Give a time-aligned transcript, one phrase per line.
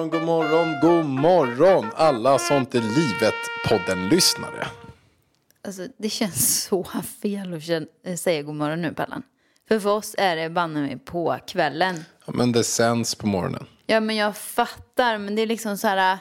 [0.00, 4.66] morgon, god morgon, god morgon, alla Sånt är livet-podden-lyssnare.
[5.64, 6.84] Alltså, det känns så
[7.22, 9.22] fel att känna, säga god morgon nu, Pallan.
[9.68, 12.04] För för oss är det banne mig på kvällen.
[12.26, 13.66] Ja, men det sänds på morgonen.
[13.86, 16.18] Ja, men jag fattar, men det är liksom så här...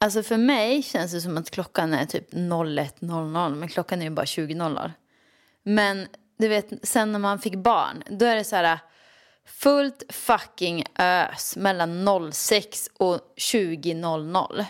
[0.00, 4.10] Alltså för mig känns det som att klockan är typ 01.00, men klockan är ju
[4.10, 4.90] bara 20.00.
[5.62, 6.06] Men
[6.38, 8.78] du vet, sen när man fick barn, då är det så här
[9.46, 14.64] fullt fucking ös mellan 06 och 20.00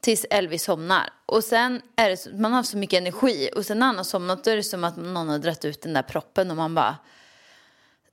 [0.00, 1.12] tills Elvis somnar.
[1.26, 4.04] Och sen är det så, man har så mycket energi och sen när han har
[4.04, 6.74] somnat då är det som att någon har dragit ut den där proppen och man
[6.74, 6.96] bara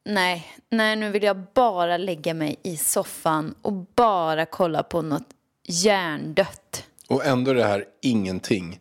[0.03, 5.27] nej, nej nu vill jag bara lägga mig i soffan och bara kolla på något
[5.63, 6.85] hjärndött.
[7.07, 8.79] Och ändå är det här ingenting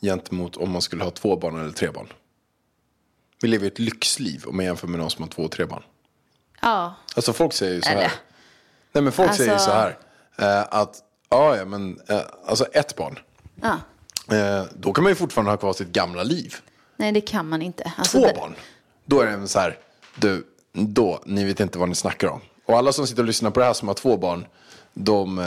[0.00, 2.08] gentemot om man skulle ha två barn eller tre barn.
[3.42, 5.82] Vi lever ett lyxliv om man jämför med någon som har två och tre barn.
[6.60, 7.96] Ja, Alltså folk säger ju så här.
[7.96, 8.12] Eller?
[8.92, 9.98] Nej men folk Alltså- säger ju så här.
[10.38, 10.96] Eh, att,
[11.28, 13.18] ja ja men, eh, alltså ett barn.
[13.62, 13.76] ja.
[14.36, 16.54] Eh, då kan man ju fortfarande ha kvar sitt gamla liv.
[16.96, 17.92] Nej det kan man inte.
[17.96, 18.54] Alltså, Två det- barn.
[19.04, 19.78] Då är det så här,
[20.16, 22.40] du, då, ni vet inte vad ni snackar om.
[22.66, 24.46] Och alla som sitter och lyssnar på det här som har två barn,
[24.94, 25.44] de, eh,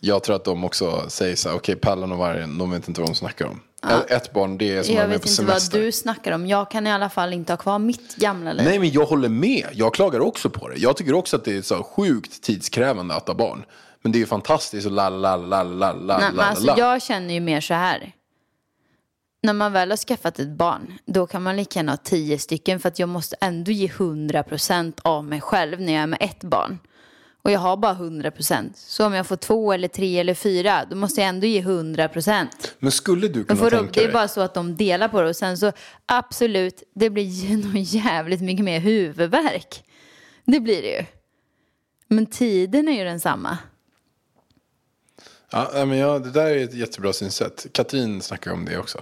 [0.00, 3.00] jag tror att de också säger så här, okej, Pallan och Vargen, de vet inte
[3.00, 3.60] vad de snackar om.
[4.08, 5.78] Ett barn, det är som Jag vara med vet på inte semester.
[5.78, 6.46] vad du snackar om.
[6.46, 8.64] Jag kan i alla fall inte ha kvar mitt gamla liv.
[8.64, 9.66] Nej, men jag håller med.
[9.72, 10.76] Jag klagar också på det.
[10.76, 13.64] Jag tycker också att det är så sjukt tidskrävande att ha barn.
[14.02, 16.78] Men det är ju fantastiskt och la la la la la Nej, la alltså, la.
[16.78, 18.12] jag känner ju mer så här.
[19.42, 22.80] När man väl har skaffat ett barn, då kan man lika gärna ha tio stycken
[22.80, 26.44] för att jag måste ändå ge 100% av mig själv när jag är med ett
[26.44, 26.78] barn.
[27.46, 28.70] Och jag har bara 100%.
[28.74, 32.46] Så om jag får två eller tre eller fyra, då måste jag ändå ge 100%.
[32.78, 34.12] Men skulle du kunna får, tänka det är dig?
[34.12, 35.72] bara så att de delar på det och sen så
[36.06, 39.84] absolut, det blir nog jävligt mycket mer huvudvärk.
[40.44, 41.04] Det blir det ju.
[42.08, 43.58] Men tiden är ju densamma.
[45.50, 47.66] Ja, men ja, det där är ett jättebra synsätt.
[47.72, 49.00] Katrin snackar om det också.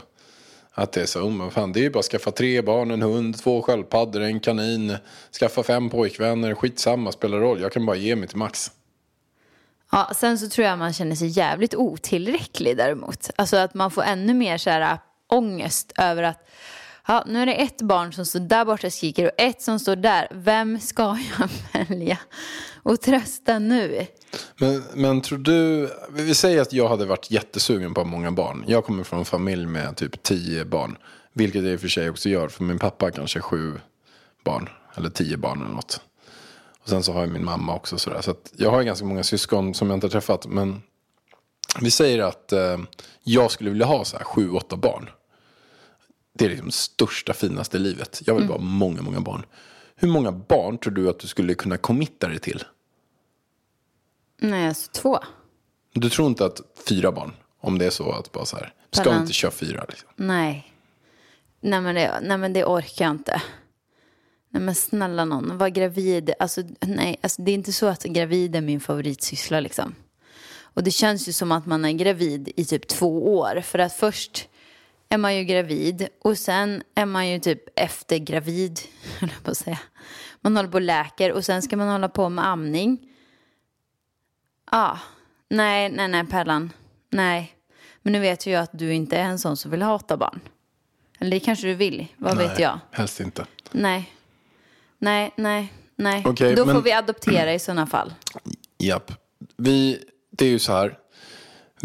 [0.76, 3.02] Att det är så, men fan, det är ju bara att skaffa tre barn, en
[3.02, 4.96] hund, två sköldpaddor, en kanin,
[5.40, 7.60] skaffa fem pojkvänner, skitsamma, spelar roll.
[7.60, 8.70] Jag kan bara ge mig till max.
[9.92, 13.30] Ja, sen så tror jag man känner sig jävligt otillräcklig däremot.
[13.36, 14.98] Alltså att man får ännu mer så här äh,
[15.28, 16.48] ångest över att
[17.06, 19.78] ja, nu är det ett barn som står där borta och skriker och ett som
[19.78, 20.28] står där.
[20.30, 21.02] Vem ska
[21.38, 21.48] jag
[21.88, 22.18] välja
[22.82, 24.06] och trösta nu?
[24.56, 28.64] Men, men tror du, vi säger att jag hade varit jättesugen på många barn.
[28.66, 30.96] Jag kommer från en familj med typ tio barn.
[31.32, 33.80] Vilket jag i och för sig också gör, för min pappa har kanske sju
[34.44, 34.68] barn.
[34.96, 36.00] Eller tio barn eller något.
[36.82, 38.20] Och sen så har jag min mamma också sådär.
[38.20, 40.46] Så att jag har ganska många syskon som jag inte har träffat.
[40.46, 40.82] Men
[41.80, 42.78] vi säger att eh,
[43.22, 45.10] jag skulle vilja ha så här sju, åtta barn.
[46.38, 48.22] Det är liksom största, finaste livet.
[48.26, 49.46] Jag vill bara ha många, många barn.
[49.96, 52.64] Hur många barn tror du att du skulle kunna committa dig till?
[54.40, 55.18] Nej, alltså två.
[55.92, 59.04] Du tror inte att fyra barn, om det är så att bara så här, ska
[59.04, 59.20] Balans.
[59.20, 60.08] inte köra fyra liksom?
[60.16, 60.72] Nej.
[61.60, 63.42] Nej men, det, nej men det orkar jag inte.
[64.50, 66.32] Nej men snälla någon, var gravid.
[66.38, 69.94] Alltså, nej, alltså, det är inte så att gravid är min favoritsyssla liksom.
[70.56, 73.60] Och det känns ju som att man är gravid i typ två år.
[73.60, 74.48] För att först
[75.08, 78.80] är man ju gravid och sen är man ju typ efter gravid,
[79.20, 79.78] höll jag på att säga.
[80.40, 82.98] Man håller på och läker och sen ska man hålla på med amning.
[84.70, 84.98] Ja,
[85.50, 86.72] nej, nej, nej, Pärlan.
[87.10, 87.56] Nej.
[88.02, 90.16] Men nu vet ju jag att du inte är en sån som vill ha åtta
[90.16, 90.40] barn.
[91.18, 92.78] Eller det kanske du vill, vad vet Nej, jag.
[92.90, 93.46] Helst inte.
[93.72, 94.12] Nej.
[94.98, 96.22] Nej, nej, nej.
[96.26, 98.14] Okej, Då men- får vi adoptera i sådana fall.
[98.78, 99.12] Japp.
[99.56, 100.98] Vi, det är ju så här.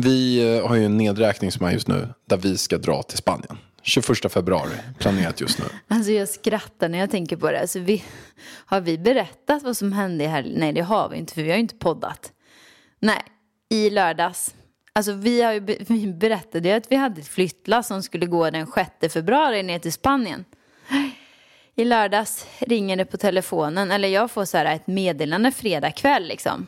[0.03, 2.07] Vi eh, har ju en nedräkning som är just nu.
[2.25, 3.57] Där vi ska dra till Spanien.
[3.81, 4.75] 21 februari.
[4.99, 5.65] Planerat just nu.
[5.87, 7.61] Alltså jag skrattar när jag tänker på det.
[7.61, 8.03] Alltså vi,
[8.65, 10.53] har vi berättat vad som hände här?
[10.55, 12.31] Nej, det har vi inte, för vi har ju inte poddat.
[12.99, 13.21] Nej,
[13.69, 14.55] i lördags.
[14.93, 18.49] Alltså vi, har ju, vi berättade ju att vi hade ett flyttlass som skulle gå
[18.49, 18.67] den
[19.01, 20.45] 6 februari ner till Spanien.
[21.75, 26.27] I lördags ringer det på telefonen, eller jag får så här ett meddelande fredag kväll
[26.27, 26.67] liksom.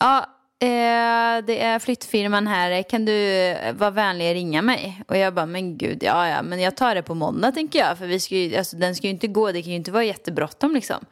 [0.00, 5.02] Ja, eh, det är flyttfirman här, kan du vara vänlig och ringa mig?
[5.08, 7.98] Och jag bara, men gud, ja ja, men jag tar det på måndag tänker jag,
[7.98, 10.04] för vi ska ju, alltså, den ska ju inte gå, det kan ju inte vara
[10.04, 11.06] jättebråttom liksom.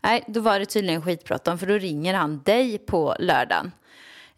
[0.00, 3.72] Nej, då var det tydligen skitbråttom, för då ringer han dig på lördagen.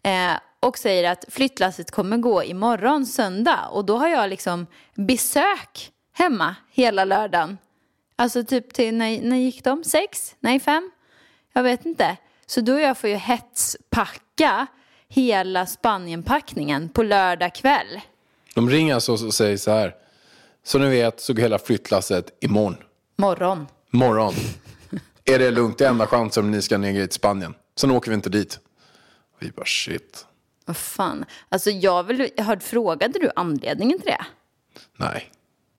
[0.03, 3.67] Eh, och säger att flyttlasset kommer gå imorgon söndag.
[3.71, 7.57] Och då har jag liksom besök hemma hela lördagen.
[8.15, 9.83] Alltså typ till, när, när gick de?
[9.83, 10.35] Sex?
[10.39, 10.91] Nej, fem?
[11.53, 12.17] Jag vet inte.
[12.49, 14.67] Så då jag får ju hetspacka
[15.07, 18.01] hela Spanienpackningen på lördag kväll.
[18.55, 19.95] De ringer alltså och säger så här.
[20.63, 22.75] Så ni vet så går hela flyttlasset imorgon.
[23.15, 23.67] Morgon.
[23.89, 24.33] Morgon.
[25.25, 25.77] är det lugnt?
[25.77, 27.53] Det är enda chansen om ni ska ner till Spanien.
[27.75, 28.59] Sen åker vi inte dit.
[29.39, 30.25] Vi bara shit.
[30.65, 31.25] Vad fan.
[31.49, 34.25] Alltså jag vill, hörde, frågade du anledningen till det?
[34.97, 35.31] Nej.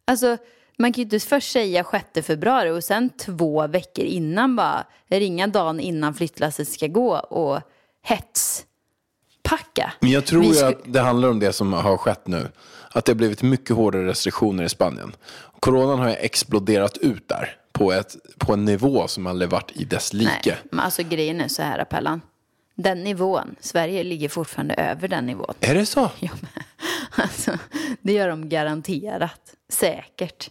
[0.05, 0.37] Alltså
[0.81, 1.85] man kan ju inte först säga
[2.15, 7.61] 6 februari och sen två veckor innan bara ringa dagen innan flyttlasset ska gå och
[8.03, 9.93] hetspacka.
[10.01, 12.49] Men jag tror ju att det handlar om det som har skett nu.
[12.91, 15.17] Att det har blivit mycket hårdare restriktioner i Spanien.
[15.61, 17.57] Coronan har ju exploderat ut där.
[17.73, 20.33] På, ett, på en nivå som aldrig varit i dess like.
[20.47, 22.21] Nej, men alltså grejen är så här Pellan.
[22.75, 25.55] Den nivån, Sverige ligger fortfarande över den nivån.
[25.61, 26.11] Är det så?
[26.19, 26.51] Ja, men,
[27.25, 27.53] alltså,
[28.01, 29.55] det gör de garanterat.
[29.69, 30.51] Säkert.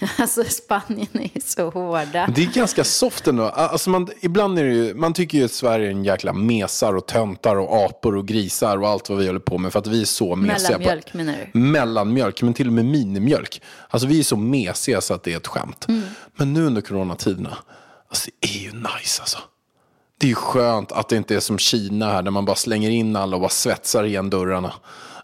[0.18, 2.26] Alltså Spanien är så hårda.
[2.34, 3.44] Det är ganska soft ändå.
[3.44, 6.96] Alltså man, ibland är det ju, man tycker ju att Sverige är en jäkla mesar
[6.96, 9.86] och töntar och apor och grisar och allt vad vi håller på med för att
[9.86, 10.78] vi är så mesiga.
[10.78, 11.58] Mellanmjölk på, menar du?
[11.58, 13.62] Mellanmjölk, men till och med minimjölk.
[13.88, 15.86] Alltså vi är så mesiga så att det är ett skämt.
[15.88, 16.02] Mm.
[16.36, 17.58] Men nu under coronatiderna,
[18.08, 19.38] alltså det är ju nice alltså.
[20.18, 22.90] Det är ju skönt att det inte är som Kina här där man bara slänger
[22.90, 24.72] in alla och bara svetsar igen dörrarna.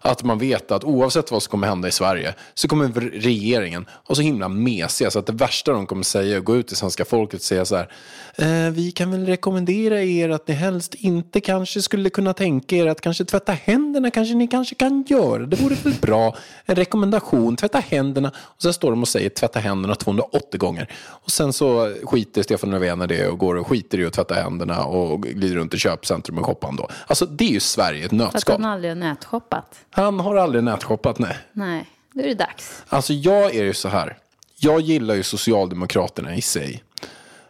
[0.07, 4.15] Att man vet att oavsett vad som kommer hända i Sverige så kommer regeringen och
[4.15, 6.77] så himla mesiga så att det värsta de kommer säga är att gå ut till
[6.77, 7.89] svenska folket och säga så här.
[8.35, 12.87] Eh, vi kan väl rekommendera er att ni helst inte kanske skulle kunna tänka er
[12.87, 15.45] att kanske tvätta händerna kanske ni kanske kan göra.
[15.45, 16.35] Det vore väl bra.
[16.65, 18.31] En rekommendation, tvätta händerna.
[18.37, 20.87] Och sen står de och säger tvätta händerna 280 gånger.
[21.05, 24.35] Och sen så skiter Stefan Löfven i det och går och skiter i att tvätta
[24.35, 26.89] händerna och glider runt i köpcentrum och shoppar ändå.
[27.07, 28.61] Alltså det är ju Sverige ett För att nötskal.
[28.61, 29.75] han aldrig har nätshoppat.
[29.97, 31.37] Han har aldrig nätshoppat, nej.
[31.53, 32.83] Nej, då är det dags.
[32.89, 34.17] Alltså jag är ju så här.
[34.59, 36.83] Jag gillar ju Socialdemokraterna i sig.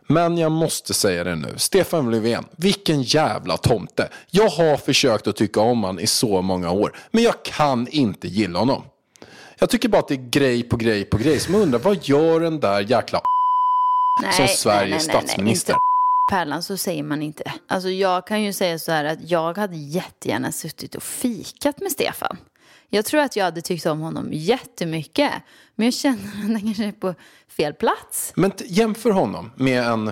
[0.08, 1.54] Men jag måste säga det nu.
[1.58, 4.10] Stefan Löfven, vilken jävla tomte.
[4.32, 6.96] Jag har försökt att tycka om han i så många år.
[7.12, 8.84] Men jag kan inte gilla honom.
[9.60, 11.40] Jag tycker bara att det är grej på grej på grej.
[11.40, 13.22] Som jag undrar, vad gör den där jäkla
[14.22, 15.74] Nej, som Sveriges nej, nej, statsminister?
[15.74, 15.97] Inte
[16.30, 17.54] Pärlan, så säger man inte.
[17.68, 21.92] Alltså jag kan ju säga så här att jag hade jättegärna suttit och fikat med
[21.92, 22.38] Stefan.
[22.90, 25.32] Jag tror att jag hade tyckt om honom jättemycket.
[25.76, 27.14] Men jag känner att han kanske är på
[27.48, 28.34] fel plats.
[28.36, 30.12] Men jämför honom med en...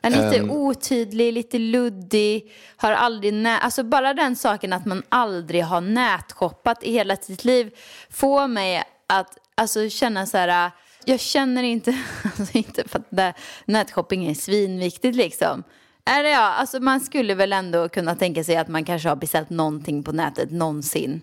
[0.00, 5.02] Är lite en- otydlig, lite luddig, har aldrig nä- Alltså bara den saken att man
[5.08, 7.70] aldrig har nätshoppat i hela sitt liv
[8.10, 10.70] får mig att alltså, känna så här,
[11.06, 11.98] jag känner inte,
[12.38, 13.34] alltså inte för att det,
[13.64, 15.62] nätshopping är svinviktigt liksom.
[16.10, 19.50] Eller ja, alltså man skulle väl ändå kunna tänka sig att man kanske har beställt
[19.50, 21.20] någonting på nätet någonsin.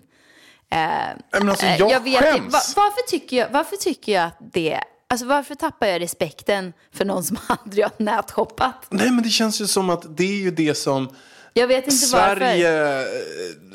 [0.71, 2.37] Nej, men alltså, Eh, jag, vet skäms.
[2.37, 2.49] inte.
[2.49, 4.79] Va- varför, tycker jag, varför tycker jag att det...
[5.09, 8.85] Alltså varför tappar jag respekten för någon som aldrig har näthoppat?
[8.89, 11.09] Nej men det känns ju som att det är ju det som...
[11.53, 12.35] Jag vet inte varför.
[12.35, 13.01] Sverige...
[13.01, 13.05] eh,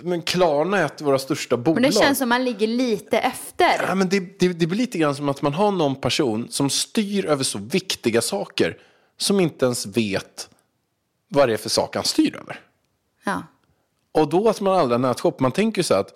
[0.02, 1.80] Men Klarna är ett av våra största bolag.
[1.80, 3.85] Men det känns som man ligger lite efter.
[3.88, 6.71] Ja, men det, det, det blir lite grann som att man har någon person som
[6.71, 8.76] styr över så viktiga saker
[9.18, 10.49] som inte ens vet
[11.28, 12.61] vad det är för sak han styr över.
[13.25, 13.42] Ja.
[14.12, 16.14] Och då att man aldrig nätshop, man tänker ju så här att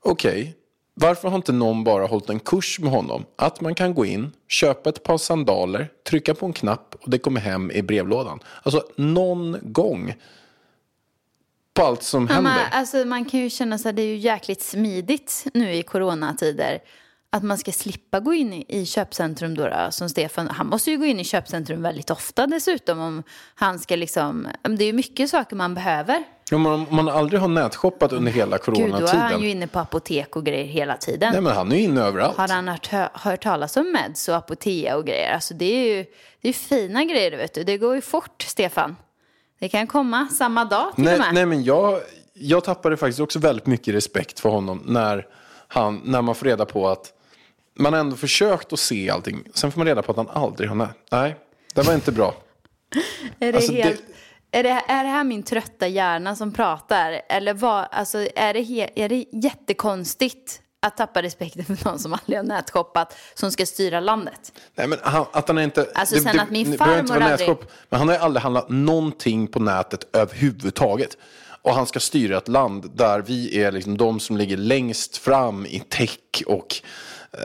[0.00, 0.56] okej,
[0.94, 3.24] varför har inte någon bara hållit en kurs med honom?
[3.36, 7.18] Att man kan gå in, köpa ett par sandaler, trycka på en knapp och det
[7.18, 8.40] kommer hem i brevlådan.
[8.62, 10.14] Alltså någon gång
[11.74, 12.50] på allt som Ja, händer.
[12.50, 16.78] man, alltså, man kan ju känna sig det är ju jäkligt smidigt nu i coronatider.
[17.30, 20.48] Att man ska slippa gå in i, i köpcentrum då, då, som Stefan.
[20.48, 23.22] Han måste ju gå in i köpcentrum väldigt ofta dessutom om
[23.54, 24.48] han ska liksom.
[24.62, 26.24] Det är ju mycket saker man behöver.
[26.52, 29.20] Om man, man aldrig har nätshoppat under hela Gud, då är coronatiden.
[29.20, 31.32] han ju inne på apotek och grejer hela tiden.
[31.32, 32.36] Nej men han är ju inne överallt.
[32.36, 35.32] Har han hört, hö- hört talas om Meds och Apotea och grejer?
[35.34, 36.04] Alltså det är ju
[36.40, 37.64] det är fina grejer, vet du.
[37.64, 38.96] Det går ju fort, Stefan.
[39.58, 41.34] Det kan komma samma dag till och Nej, med.
[41.34, 42.00] nej men jag,
[42.34, 45.26] jag tappade faktiskt också väldigt mycket respekt för honom när,
[45.68, 47.12] han, när man får reda på att
[47.78, 49.42] man har ändå försökt att se allting.
[49.54, 50.88] Sen får man reda på att han aldrig har.
[51.10, 51.36] Nej,
[51.74, 52.34] det var inte bra.
[53.38, 54.02] är det alltså, det- helt,
[54.50, 57.20] är det, är det här min trötta hjärna som pratar?
[57.28, 62.12] Eller vad, alltså, är, det he, är det jättekonstigt att tappa respekten för någon som
[62.12, 64.52] aldrig har nätshoppat som ska styra landet?
[64.74, 65.86] Nej, men han, att han inte...
[65.94, 68.20] Alltså, sen att min det behöver inte farmor vara aldrig- nätshop, Men han har ju
[68.20, 71.16] aldrig handlat någonting på nätet överhuvudtaget.
[71.62, 75.66] Och han ska styra ett land där vi är liksom de som ligger längst fram
[75.66, 76.76] i tech och
[77.32, 77.40] eh,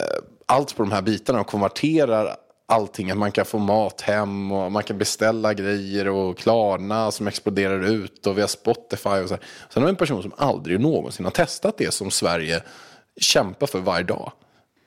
[0.46, 3.12] allt på de här bitarna och konverterar allting.
[3.12, 7.84] Att man kan få mat hem och man kan beställa grejer och Klarna som exploderar
[7.86, 9.44] ut och vi har Spotify och så här.
[9.70, 12.64] Sen har vi en person som aldrig någonsin har testat det som Sverige
[13.20, 14.32] kämpar för varje dag.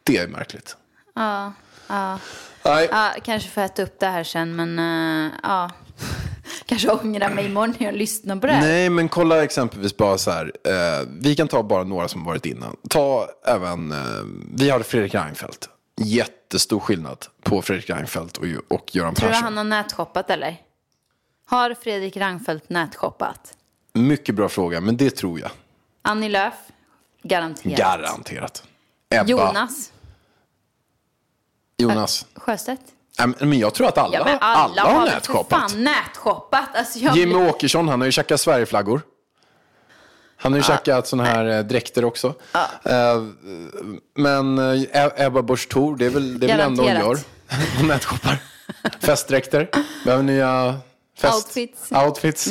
[0.04, 0.76] Det är märkligt.
[1.14, 1.52] Ja,
[1.88, 2.18] ja.
[2.64, 2.88] Nej.
[2.90, 5.70] ja kanske får jag äta upp det här sen, men eh, ja.
[6.66, 8.60] Kanske ångrar mig imorgon när jag lyssnar på det här.
[8.60, 10.52] Nej, men kolla exempelvis bara så här.
[10.64, 12.76] Eh, vi kan ta bara några som varit innan.
[12.88, 13.98] Ta även, eh,
[14.54, 15.68] vi hade Fredrik Reinfeldt.
[16.00, 19.44] Jättestor skillnad på Fredrik Reinfeldt och, och Göran Tror du Persson.
[19.44, 20.56] han har nätshoppat eller?
[21.46, 23.54] Har Fredrik Reinfeldt nätshoppat?
[23.92, 25.50] Mycket bra fråga, men det tror jag.
[26.02, 26.54] Annie Lööf?
[27.22, 27.78] Garanterat.
[27.78, 28.62] Garanterat.
[29.10, 29.92] Ebba, Jonas?
[31.78, 32.26] Jonas.
[32.34, 32.80] Sjöstedt?
[33.18, 35.70] Nej, men- jag tror att alla, Ja, men alla, alla har väl för nätshoppat.
[35.72, 36.68] fan nätshoppat.
[36.76, 39.00] Alltså, jag Jimmy blir- Åkesson, han har ju tjackat Sverigeflaggor.
[40.36, 42.34] Han har ju tjackat sådana här eh, dräkter också.
[42.84, 43.22] Eh,
[44.16, 46.96] men eh, Ebba Busch Thor, det är väl det är väl ändå hon gör.
[47.00, 47.26] Garanterat.
[47.78, 48.38] Hon nätshoppar.
[49.00, 49.68] Festdräkter.
[50.04, 50.76] Behöver nya
[51.16, 51.34] fest...
[51.34, 51.90] Outfits.
[51.90, 52.06] Mm.
[52.06, 52.46] Outfits.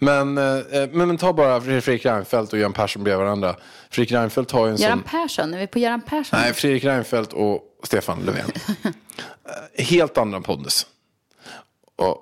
[0.00, 3.56] Men, eh, men, men ta bara Fredrik Reinfeldt och Göran Persson bredvid varandra.
[3.90, 5.20] Fredrik Reinfeldt har ju en Göran sån...
[5.20, 6.38] Persson, är vi på Göran Persson?
[6.38, 8.50] Nej, Fredrik Reinfeldt och Stefan Löfven.
[8.84, 10.86] Eh, Helt andra pondus.
[11.96, 12.18] Och,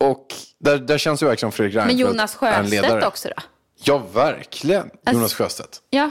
[0.00, 0.26] och
[0.58, 2.90] där, där känns ju verkligen som Fredrik Men Reinfeldt Jonas är en ledare.
[2.90, 3.42] Sjöstedt också då?
[3.84, 4.90] Ja, verkligen.
[5.12, 5.82] Jonas Sjöstedt.
[5.90, 6.10] Ja,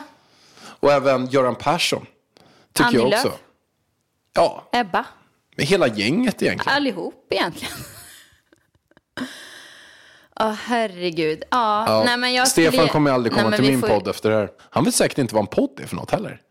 [0.61, 2.05] Och även Göran Persson.
[2.73, 3.27] Tycker Annie jag också.
[3.27, 3.39] Lööf.
[4.33, 5.05] Ja, Ebba.
[5.57, 6.75] hela gänget egentligen.
[6.75, 7.73] Allihop egentligen.
[10.39, 11.43] Åh herregud.
[11.51, 12.03] Ja, Ja.
[12.05, 14.29] nej, men jag Stefan skulle- kommer aldrig Nej, komma men till min får- podd efter
[14.29, 14.49] det här.
[14.69, 16.41] Han vet säkert inte vad en podd är för något heller.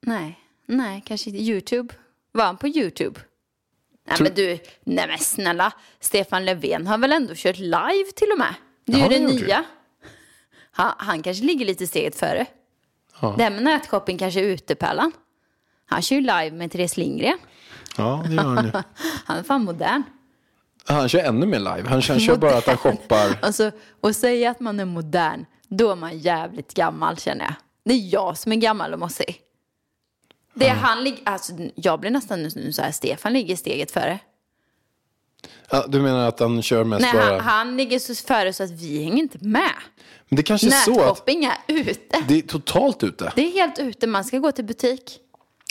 [0.00, 1.42] Nej, nej, kanske inte.
[1.42, 1.94] YouTube.
[2.32, 3.20] Var han på YouTube?
[4.06, 5.72] Nej Tror- men du, nej men snälla.
[6.00, 8.54] Stefan Löfven har väl ändå kört live till och med?
[8.84, 9.64] Det är Ja, ju det nya.
[10.70, 12.46] Han, han kanske ligger lite steget före.
[13.20, 13.34] Ja.
[13.36, 15.12] Det här med nätshopping kanske är utepärlan.
[15.86, 17.38] Han kör ju live med Therese Lindgren.
[17.96, 18.72] Ja, det gör han ju.
[19.24, 20.02] Han är fan modern.
[20.84, 21.88] Han kör ännu mer live.
[21.88, 23.38] Han kör, kör bara att han shoppar.
[23.42, 23.70] Alltså,
[24.00, 27.54] och säga att man är modern, då är man jävligt gammal känner jag.
[27.84, 29.40] Det är jag som är gammal och mossig.
[30.54, 34.18] Det är han ligger, alltså jag blir nästan nu så här, Stefan ligger steget före.
[35.70, 37.24] Ja, du menar att han kör mest Nej, bara...
[37.24, 39.72] han, han ligger så före så att vi hänger inte med.
[40.28, 42.24] Men det kanske är så att är ute.
[42.28, 43.32] det är totalt ute.
[43.36, 45.18] Det är helt ute, man ska gå till butik.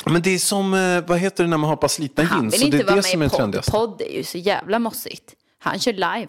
[0.06, 2.54] Men det är som, eh, vad heter det när man har på slitna Han jeans?
[2.56, 3.66] vill Och det inte vara med i podd.
[3.66, 5.34] Podd är ju så jävla mossigt.
[5.60, 6.28] Han kör live.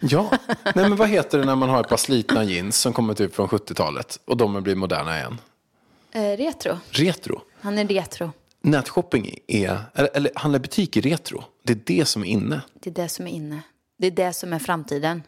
[0.00, 0.30] Ja,
[0.64, 3.34] nej men vad heter det när man har ett par slitna jeans som kommer typ
[3.34, 5.38] från 70-talet och de blir moderna igen?
[6.12, 6.78] Eh, retro.
[6.90, 7.40] Retro.
[7.60, 8.30] Han är retro.
[8.62, 11.44] Nätshopping är, eller, eller handla butik är retro.
[11.62, 12.60] Det är det som är inne.
[12.80, 13.62] Det är det som är inne.
[13.98, 15.22] Det är det som är framtiden.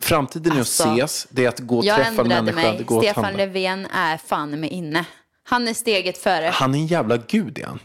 [0.00, 2.68] Framtiden är Alltså, att ses, det är att gå och Jag träffa en ändrade människa,
[2.72, 2.84] det mig.
[2.84, 3.32] går att Stefan.
[3.36, 5.04] Löfven är fan med inne.
[5.44, 6.50] Han är steget före.
[6.52, 7.78] Han är en jävla gud han.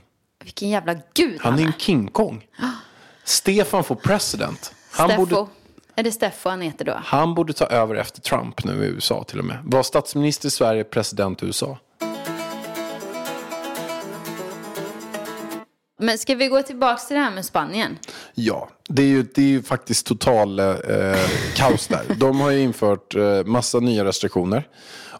[0.43, 1.67] Vilken jävla gud Han han är är.
[1.67, 2.45] en King Kong.
[3.23, 4.73] Stefan får president.
[4.91, 5.25] Han Steffo.
[5.25, 5.49] borde,
[5.95, 6.99] Är det Steffo han heter då?
[7.03, 9.57] han borde ta över efter Trump nu i USA till och med.
[9.63, 11.77] Var statsminister i Sverige, president i USA.
[15.99, 17.97] Men ska vi gå tillbaka till det här med Spanien?
[18.33, 20.75] Ja, det är ju, det är ju faktiskt total eh,
[21.55, 22.15] kaos där.
[22.15, 24.67] De har ju infört eh, massa nya restriktioner.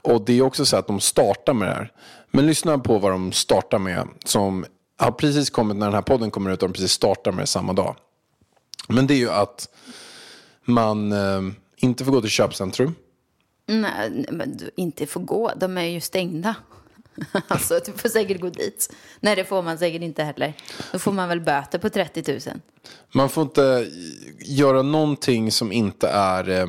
[0.02, 1.92] Och det är också så att de startar med det här.
[2.32, 4.08] Men lyssna på vad de startar med.
[4.26, 4.66] Som
[4.98, 6.64] har precis kommit när den här podden kommer ut.
[6.64, 7.96] Och de precis startar med det samma dag.
[8.88, 9.70] Men det är ju att
[10.66, 11.42] man eh,
[11.78, 12.96] inte får gå till köpcentrum.
[13.66, 15.52] Nej, men du inte får gå.
[15.56, 16.56] De är ju stängda.
[17.48, 18.94] Alltså, du får säkert gå dit.
[19.20, 20.54] Nej, det får man säkert inte heller.
[20.92, 22.40] Då får man väl böter på 30 000.
[23.12, 23.88] Man får inte
[24.40, 26.50] göra någonting som inte är...
[26.50, 26.68] Eh,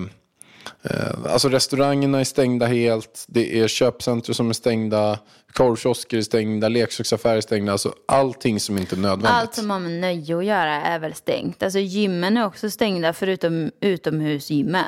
[1.27, 3.25] alltså restaurangerna är stängda helt.
[3.29, 5.19] Det är köpcentrum som är stängda.
[5.53, 6.69] Korvkiosker är stängda.
[6.69, 7.73] Leksaksaffärer är stängda.
[7.73, 9.31] Alltså allting som inte är nödvändigt.
[9.31, 11.63] Allt som har med nöje att göra är väl stängt.
[11.63, 14.87] Alltså gymmen är också stängda förutom utomhusgymmen.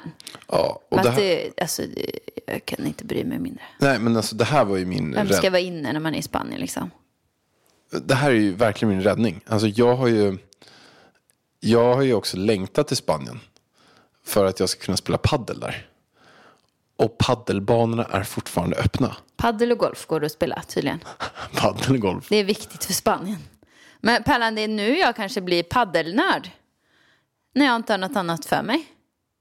[0.48, 1.82] ja, och det här, det, alltså,
[2.46, 3.62] jag kan inte bry mig mindre.
[3.78, 5.12] nej, men alltså det här var ju min...
[5.12, 6.90] Vem ska vara inne när man är i Spanien liksom?
[7.90, 9.40] det här är ju verkligen min räddning.
[9.46, 10.38] Alltså jag har ju,
[11.60, 13.40] jag har ju också längtat till Spanien.
[14.30, 15.86] För att jag ska kunna spela paddel där.
[16.96, 19.16] Och paddelbanorna är fortfarande öppna.
[19.36, 21.00] Paddel och golf går det att spela tydligen.
[21.56, 22.26] Paddel och golf.
[22.28, 23.38] Det är viktigt för Spanien.
[24.00, 26.50] Men Pärlan, det är nu jag kanske blir paddelnörd.
[27.54, 28.84] när jag inte har något annat för mig.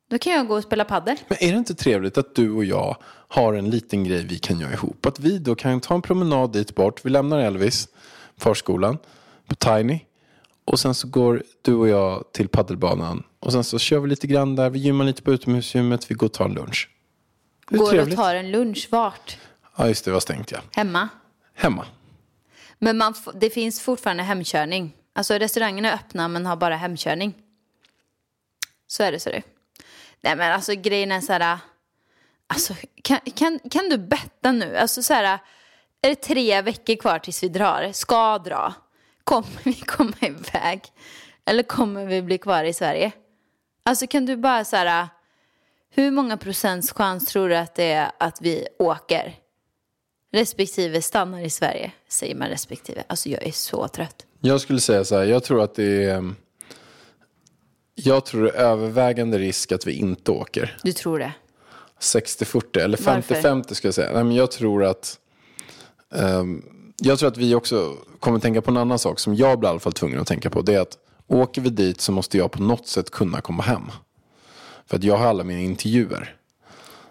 [0.10, 1.17] Då kan jag gå och spela paddel.
[1.27, 4.60] Men är det inte trevligt att du och jag har en liten grej vi kan
[4.60, 5.05] göra ihop?
[5.05, 7.05] Att vi då kan ta en promenad dit bort.
[7.05, 7.88] Vi lämnar Elvis,
[8.38, 8.98] förskolan,
[9.48, 10.00] på Tiny.
[10.65, 13.24] Och sen så går du och jag till paddelbanan.
[13.39, 14.69] Och sen så kör vi lite grann där.
[14.69, 16.12] Vi gymmar lite på utomhusgymmet.
[16.12, 16.89] Vi går och tar en lunch.
[17.69, 18.15] Det är Går och trevligt.
[18.17, 19.38] tar en lunch vart?
[19.77, 20.12] Ja, just det.
[20.12, 20.60] var stängt ja.
[20.75, 21.10] Hemma.
[21.55, 21.86] Hemma.
[22.79, 24.93] Men man, f- det finns fortfarande hemkörning.
[25.15, 27.34] Alltså restaurangerna är öppna men har bara hemkörning.
[28.88, 29.43] Så är det, så är det.
[30.22, 31.58] Nej men alltså grejen är så här.
[32.48, 34.77] Alltså kan, kan, kan du betta nu?
[34.77, 35.39] Alltså så här.
[36.01, 37.91] Är det tre veckor kvar tills vi drar?
[37.93, 38.74] Ska dra?
[39.24, 40.81] Kommer vi komma iväg?
[41.46, 43.12] Eller kommer vi bli kvar i Sverige?
[43.89, 45.08] Alltså kan du bara så här.
[45.89, 49.36] Hur många procents chans tror du att det är att vi åker?
[50.31, 53.03] Respektive stannar i Sverige, säger man respektive.
[53.08, 54.25] Alltså jag är så trött.
[54.39, 55.25] Jag skulle säga så här.
[55.25, 56.34] Jag tror att det är...
[57.96, 60.77] Jag tror det är övervägande risk att vi inte åker.
[60.84, 61.34] Du tror det?
[62.00, 63.36] 60-40 eller Varför?
[63.36, 64.12] 50-50 ska jag säga.
[64.13, 65.19] Nej, men jag tror att
[66.15, 66.63] ehm,
[66.98, 69.72] jag tror att vi också kommer tänka på en annan sak som jag blir i
[69.72, 70.62] alla fall tvungen att tänka på.
[70.62, 70.98] Det är att
[71.30, 73.84] åker vi dit så måste jag på något sätt kunna komma hem.
[74.86, 76.36] För att jag har alla mina intervjuer.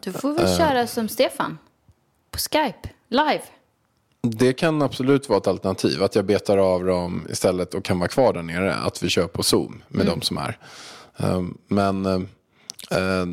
[0.01, 1.59] Du får väl köra som Stefan.
[2.31, 3.43] På Skype, live.
[4.23, 6.03] Det kan absolut vara ett alternativ.
[6.03, 8.75] Att jag betar av dem istället och kan vara kvar där nere.
[8.75, 10.59] Att vi kör på Zoom med de som är.
[11.17, 12.15] Ehm, men eh,
[12.91, 13.27] eh,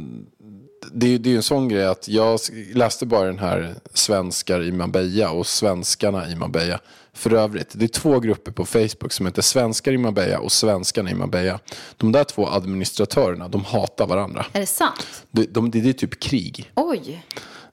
[0.91, 2.39] det, är- det är ju en sån grej att jag
[2.73, 6.79] läste bara den här svenskar i Marbella och svenskarna i Marbella.
[7.15, 11.11] För övrigt, det är två grupper på Facebook som heter svenskar i Marbella och svenskarna
[11.11, 11.59] i Marbella.
[11.97, 14.45] De där två administratörerna, de hatar varandra.
[14.53, 15.23] Är det sant?
[15.31, 16.71] De, de, det är typ krig.
[16.75, 17.25] Oj.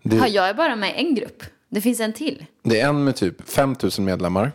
[0.03, 1.43] Det- Ja, jag är bara med i en grupp.
[1.71, 2.47] Det finns en till.
[2.65, 4.53] Det är en med typ 5000 medlemmar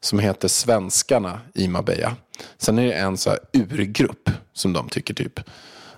[0.00, 2.16] som heter Svenskarna i Marbella.
[2.58, 5.40] Sen är det en så här urgrupp som de tycker typ.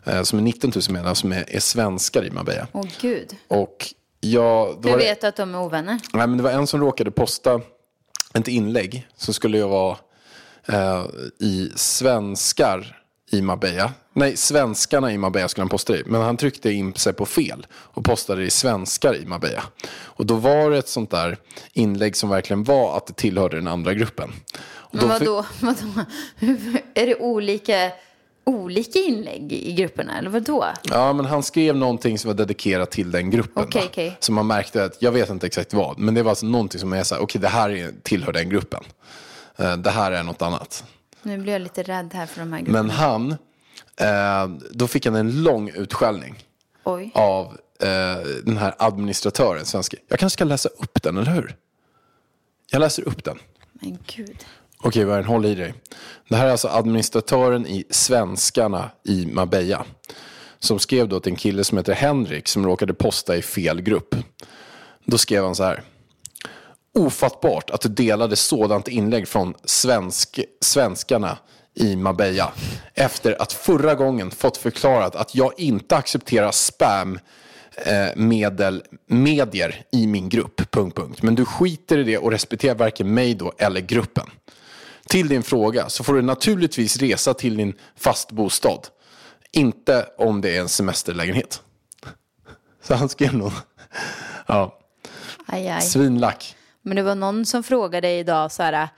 [0.04, 2.66] eh, Som är 19 000 medlemmar som är, är svenskar i Marbella.
[2.72, 3.36] Åh gud.
[3.48, 5.98] Och jag, Hur det, vet du att de är ovänner?
[6.12, 7.60] nej, men det var en som råkade posta
[8.34, 9.08] ett inlägg.
[9.16, 9.96] Så skulle jag vara
[10.66, 11.04] eh,
[11.38, 12.98] i svenskar
[13.30, 13.92] i Marbella.
[14.12, 16.02] Nej, svenskarna i Marbella skulle han posta i.
[16.06, 19.62] Men han tryckte in sig på fel och postade i svenskar i Marbella.
[19.90, 21.36] Och då var det ett sånt där
[21.72, 24.32] inlägg som verkligen var att det tillhörde den andra gruppen.
[24.60, 25.44] Och Men vadå?
[25.60, 25.76] vadå?
[26.94, 27.90] Är det olika,
[28.48, 30.18] olika inlägg i grupperna?
[30.18, 30.66] Eller vadå?
[30.82, 33.68] Ja, men han skrev någonting som var dedikerat till den gruppen.
[33.74, 33.80] Va?
[33.86, 34.16] okej.
[34.20, 36.92] Så man märkte att, jag vet inte exakt vad, men det var alltså någonting som
[36.92, 38.84] är så här, okej det här är, tillhör den gruppen.
[39.56, 40.84] Eh, Det här är något annat.
[41.22, 42.82] Nu blir jag lite rädd här för de här grupperna.
[42.82, 43.30] Men han,
[43.96, 46.44] eh, då fick han en lång utskällning
[46.84, 47.10] Oj.
[47.14, 47.46] av
[47.82, 49.64] eh, den här administratören.
[49.64, 49.96] Svenska.
[50.08, 51.56] Jag kanske ska läsa upp den, eller hur?
[52.70, 53.38] Jag läser upp den.
[53.72, 54.44] Men gud.
[54.82, 55.74] Okej, Vargen, håll i dig.
[56.28, 59.84] Det här är alltså administratören i Svenskarna i Marbella.
[60.58, 64.14] Som skrev då till en kille som heter Henrik som råkade posta i fel grupp.
[65.04, 65.82] Då skrev han så här.
[66.94, 71.38] Ofattbart att du delade sådant inlägg från svensk, svenskarna
[71.74, 72.52] i Marbella.
[72.94, 77.18] Efter att förra gången fått förklarat att jag inte accepterar spam
[77.76, 80.70] eh, medel, medier i min grupp.
[80.70, 81.22] Punkt, punkt.
[81.22, 84.30] Men du skiter i det och respekterar varken mig då eller gruppen.
[85.08, 88.80] Till din fråga så får du naturligtvis resa till din fastbostad.
[89.52, 91.62] Inte om det är en semesterlägenhet.
[92.82, 93.52] Så han skrev nog.
[94.46, 94.78] Ja,
[95.46, 95.82] Aj, aj.
[95.82, 96.56] svinlack.
[96.82, 98.88] Men det var någon som frågade idag så här.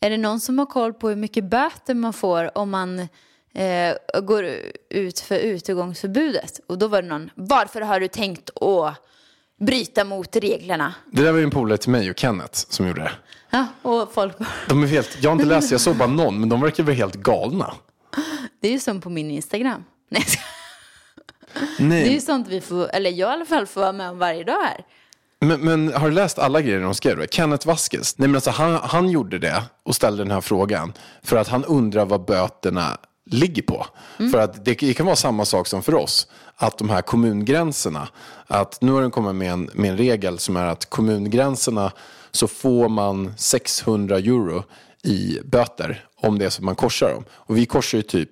[0.00, 2.98] Är det någon som har koll på hur mycket böter man får om man
[3.54, 4.44] eh, går
[4.90, 6.60] ut för utegångsförbudet?
[6.66, 7.30] Och då var det någon.
[7.34, 8.94] Varför har du tänkt att
[9.60, 10.94] bryta mot reglerna?
[11.12, 13.12] Det där var ju en polare till mig och Kenneth som gjorde det.
[13.50, 14.36] Ja, och folk.
[14.68, 16.94] De är helt, jag har inte läst, jag såg bara någon, men de verkar vara
[16.94, 17.74] helt galna.
[18.60, 19.84] Det är ju som på min Instagram.
[20.10, 20.44] Nej, skojar.
[21.78, 22.12] det är Nej.
[22.12, 24.62] ju sånt vi får, eller jag i alla fall får vara med om varje dag
[24.62, 24.84] här.
[25.40, 27.26] Men, men har du läst alla grejer de skrev?
[27.26, 31.36] Kenneth Vasquez, nej men alltså han, han gjorde det och ställde den här frågan för
[31.36, 32.98] att han undrar vad böterna
[33.32, 33.86] ligger på.
[34.16, 36.26] För att det, det kan vara samma sak som för oss.
[36.56, 38.08] Att de här kommungränserna,
[38.46, 41.92] att nu har den kommit med en, med en regel som är att kommungränserna
[42.30, 44.64] så får man 600 euro
[45.02, 47.24] i böter om det är så att man korsar dem.
[47.30, 48.30] Och vi korsar ju typ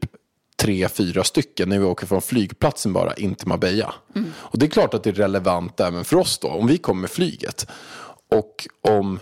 [0.57, 3.95] tre, fyra stycken när vi åker från flygplatsen bara in till Marbella.
[4.37, 7.01] Och det är klart att det är relevant även för oss då, om vi kommer
[7.01, 7.67] med flyget.
[8.31, 9.21] Och om,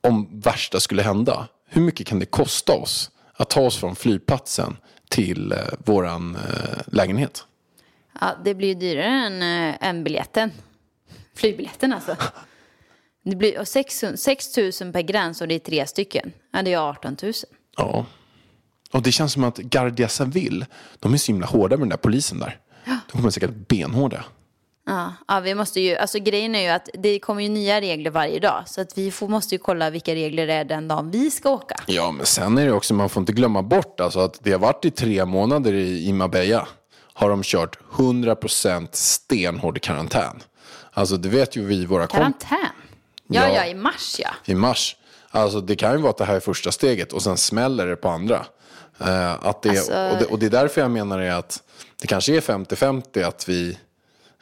[0.00, 4.76] om värsta skulle hända, hur mycket kan det kosta oss att ta oss från flygplatsen
[5.08, 7.44] till eh, våran eh, lägenhet?
[8.20, 10.50] Ja, det blir ju dyrare än, äh, än biljetten.
[11.34, 12.16] Flygbiljetten alltså.
[13.24, 16.32] Det blir och 6 000 per gräns och det är tre stycken.
[16.52, 17.32] Ja, det är 18 000.
[17.76, 18.06] Ja.
[18.92, 20.66] Och det känns som att Gardia Saville,
[20.98, 22.60] de är så himla hårda med den där polisen där.
[22.84, 24.24] De kommer säkert benhårda.
[24.88, 28.10] Ja, ja, vi måste ju, alltså grejen är ju att det kommer ju nya regler
[28.10, 28.62] varje dag.
[28.66, 31.50] Så att vi får, måste ju kolla vilka regler det är den dagen vi ska
[31.50, 31.76] åka.
[31.86, 34.58] Ja, men sen är det också, man får inte glömma bort alltså, att det har
[34.58, 36.68] varit i tre månader i, i Marbella.
[37.12, 40.42] Har de kört 100% stenhård karantän.
[40.92, 42.06] Alltså det vet ju vi, våra.
[42.06, 42.58] Karantän?
[43.26, 43.54] Ja, Ja.
[43.54, 44.30] ja, i mars ja.
[44.44, 44.96] i mars.
[45.30, 47.96] Alltså det kan ju vara att det här är första steget och sen smäller det
[47.96, 48.46] på andra.
[49.00, 51.62] Eh, att det, Alltså- och, det, och det är därför jag menar är att
[52.00, 53.78] det kanske är 50-50 att vi,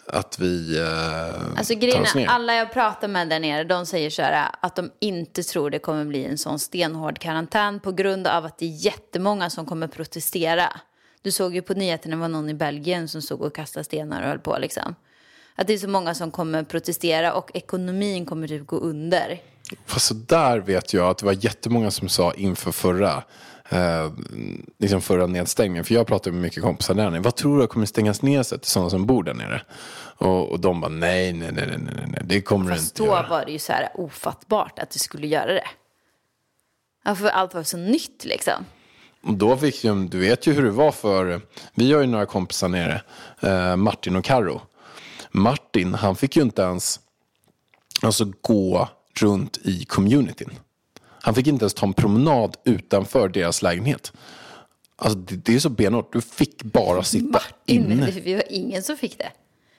[0.09, 4.23] att vi eh, Alltså grejen är, alla jag pratar med där nere, de säger så
[4.23, 8.45] här att de inte tror det kommer bli en sån stenhård karantän på grund av
[8.45, 10.81] att det är jättemånga som kommer protestera.
[11.23, 14.23] Du såg ju på nyheterna det var någon i Belgien som stod och kastade stenar
[14.23, 14.95] och höll på liksom.
[15.55, 19.41] Att det är så många som kommer protestera och ekonomin kommer typ gå under.
[19.87, 23.23] Fast så där vet jag att det var jättemånga som sa inför förra,
[23.69, 24.13] eh,
[24.79, 25.85] liksom förra nedstängningen.
[25.85, 27.21] För jag pratade med mycket kompisar där nere.
[27.21, 29.63] Vad tror du kommer stängas ner sig till sådana som bor där nere?
[30.19, 33.03] Och, och de bara nej, nej, nej, nej, nej, nej, det kommer det Fast inte
[33.03, 33.29] då göra.
[33.29, 35.67] var det ju så här ofattbart att det skulle göra det.
[37.05, 38.65] Ja, för allt var så nytt liksom.
[39.23, 41.41] Och då fick ju, du vet ju hur det var för,
[41.75, 43.03] vi har ju några kompisar nere,
[43.41, 44.61] eh, Martin och Karo.
[45.31, 47.01] Martin, han fick ju inte ens
[48.03, 48.89] alltså, gå
[49.21, 50.51] runt i communityn.
[51.27, 54.13] Han fick inte ens ta en promenad utanför deras lägenhet.
[54.97, 57.95] Alltså det, det är så benhårt, du fick bara sitta Inne.
[57.95, 58.11] inne.
[58.11, 59.33] Det var ingen som fick det.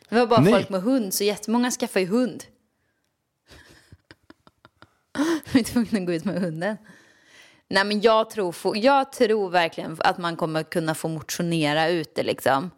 [0.10, 0.54] Det var bara Nej.
[0.54, 2.44] folk med hund, så jättemånga skaffade ju hund.
[5.52, 6.78] De är tvungna att gå ut med hunden.
[7.70, 12.72] Nej men jag tror, jag tror verkligen att man kommer kunna få motionera ute liksom.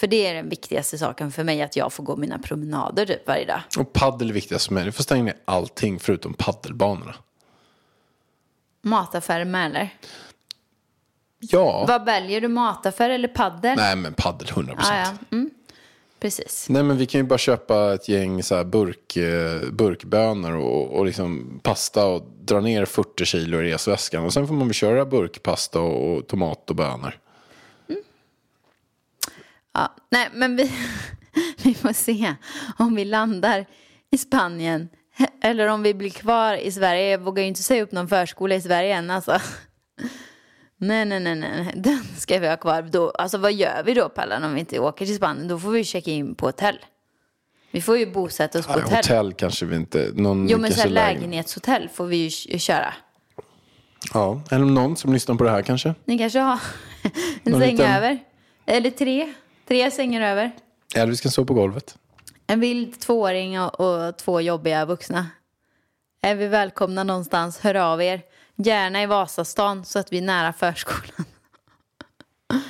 [0.00, 3.26] För det är den viktigaste saken för mig, att jag får gå mina promenader typ
[3.26, 3.60] varje dag.
[3.78, 7.14] Och paddel är viktigast för mig, du får stänga ner allting förutom paddelbanorna.
[8.82, 9.94] Mataffär med eller?
[11.40, 13.76] Ja, Vad väljer du, mataffär eller paddel?
[13.76, 14.74] nej men paddel 100%.
[14.78, 15.12] Ah, ja.
[15.30, 15.50] mm.
[16.20, 16.66] Precis.
[16.68, 21.06] Nej men vi kan ju bara köpa ett gäng så burk, eh, burkbönor och, och
[21.06, 24.24] liksom pasta och dra ner 40 kilo i resväskan.
[24.24, 27.18] Och sen får man väl köra burkpasta och, och tomat och bönor.
[29.72, 30.72] Ja, nej, men vi,
[31.62, 32.34] vi får se
[32.78, 33.66] om vi landar
[34.10, 34.88] i Spanien
[35.42, 37.10] eller om vi blir kvar i Sverige.
[37.10, 39.32] Jag vågar ju inte säga upp någon förskola i Sverige än alltså.
[40.82, 42.82] Nej, nej, nej, nej, den ska vi ha kvar.
[42.82, 45.48] Då, alltså vad gör vi då Pallan om vi inte åker till Spanien?
[45.48, 46.78] Då får vi checka in på hotell.
[47.70, 48.96] Vi får ju bosätta oss på hotell.
[48.96, 50.10] hotell kanske vi inte.
[50.14, 52.94] Någon Jo, men så här lägen- lägenhetshotell får vi ju köra.
[54.14, 55.94] Ja, eller någon som lyssnar på det här kanske.
[56.04, 56.60] Ni kanske har
[57.02, 58.18] en Någon säng liten- över.
[58.66, 59.32] Eller tre.
[59.68, 60.50] Tre sängar över.
[60.94, 61.96] Eller vi ska sova på golvet.
[62.50, 65.26] En vild tvååring och, och två jobbiga vuxna.
[66.22, 68.22] Är vi välkomna någonstans, hör av er.
[68.56, 71.24] Gärna i Vasastan så att vi är nära förskolan.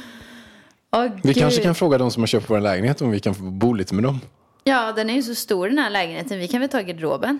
[0.92, 1.36] Åh, Vi Gud.
[1.36, 3.94] kanske kan fråga de som har köpt vår lägenhet om vi kan få bo lite
[3.94, 4.20] med dem.
[4.64, 6.38] Ja, den är ju så stor den här lägenheten.
[6.38, 7.38] Vi kan väl ta garderoben.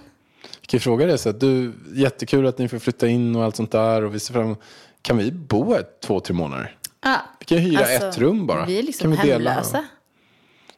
[0.61, 3.45] Vi kan ju fråga det så att du, jättekul att ni får flytta in och
[3.45, 4.03] allt sånt där.
[4.05, 4.57] Och vi ser fram
[5.03, 6.77] Kan vi bo här två, tre månader?
[7.05, 7.17] Ja.
[7.39, 8.67] Vi kan hyra Alltså, ett rum bara.
[8.67, 9.51] Vi är kan liksom vi dela?
[9.51, 9.85] hemlösa.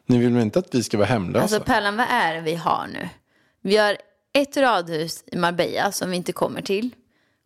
[0.05, 1.43] Ni vill väl inte att vi ska vara hemlösa?
[1.43, 3.09] Alltså Pärlan, vad är det vi har nu?
[3.61, 3.97] Vi har
[4.33, 6.89] ett radhus i Marbella som vi inte kommer till.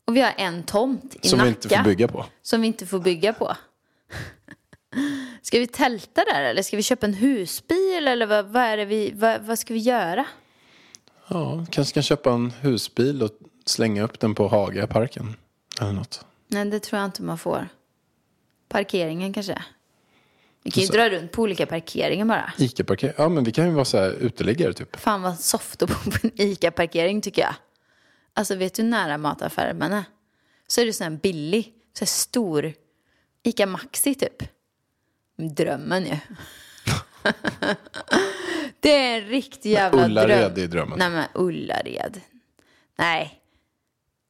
[0.05, 1.49] Och vi har en tomt i som Nacka.
[1.49, 2.25] vi inte får bygga på.
[2.41, 3.55] Som vi inte får bygga på.
[5.41, 8.85] Ska vi tälta där eller ska vi köpa en husbil eller vad, vad är det
[8.85, 10.25] vi, vad, vad ska vi göra?
[11.27, 13.31] Ja, kanske kan köpa en husbil och
[13.65, 15.35] slänga upp den på Hagaparken.
[15.81, 16.25] Eller något.
[16.47, 17.67] Nej, det tror jag inte man får.
[18.69, 19.63] Parkeringen kanske.
[20.67, 22.53] Vi kan ju Så- dra runt på olika parkeringar bara.
[22.57, 23.13] Ica-parkering.
[23.17, 24.95] Ja, men vi kan ju vara så här uteliggare typ.
[24.99, 27.55] Fan vad soft att bo på en ICA-parkering tycker jag.
[28.33, 30.03] Alltså vet du hur nära mataffären man är?
[30.67, 32.73] Så är det sån här billig, så här stor
[33.43, 34.43] ICA Maxi typ.
[35.37, 36.17] Drömmen ju.
[38.79, 40.63] det är en riktig jävla Ullared dröm.
[40.63, 40.99] är drömmen.
[40.99, 42.21] Nej men Ullared.
[42.97, 43.41] Nej.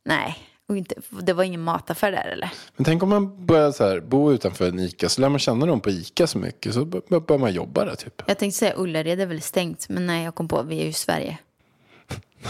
[0.06, 0.38] Nej.
[0.68, 2.50] Och inte, det var ingen mataffär där eller?
[2.76, 5.10] Men tänk om man börjar så här, bo utanför en Ica.
[5.10, 6.74] Så lär man känna dem på Ica så mycket.
[6.74, 8.22] Så bör- börjar man jobba där typ.
[8.28, 10.90] Jag tänkte säga Ullared är väl stängt, men nej jag kom på, vi är ju
[10.90, 11.38] i Sverige.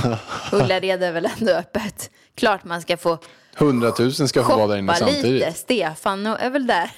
[0.51, 2.11] Ullared är väl ändå öppet.
[2.35, 3.17] Klart man ska få
[3.55, 5.25] Hundratusen ska få vara där inne samtidigt.
[5.25, 5.53] lite.
[5.53, 6.91] Stefan är väl där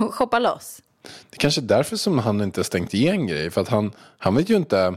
[0.00, 0.82] och shoppa loss.
[1.30, 3.50] Det är kanske är därför som han inte har stängt igen grejer.
[3.50, 4.94] För att han, han vet ju inte.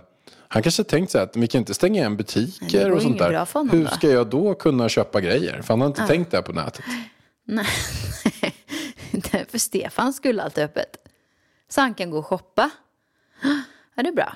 [0.53, 3.17] Han kanske tänkt så här att vi kan inte stänga igen det butiker och sånt
[3.17, 3.71] där.
[3.71, 5.61] Hur ska jag då kunna köpa grejer?
[5.61, 6.85] För han har inte tänkt det här på nätet.
[7.43, 7.65] Nej,
[9.49, 10.97] för Stefan skulle allt är öppet.
[11.69, 12.69] Så han kan gå och shoppa.
[13.95, 14.35] Ja, det är bra.